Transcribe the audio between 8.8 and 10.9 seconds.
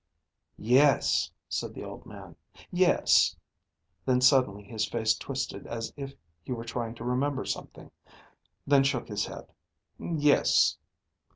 shook his head. "Yes."